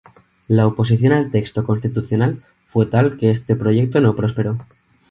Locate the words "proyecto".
3.55-4.01